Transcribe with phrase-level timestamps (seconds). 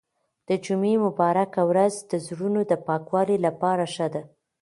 [0.47, 4.21] د جمعې مبارکه ورځ د زړونو د پاکوالي لپاره ښه ده.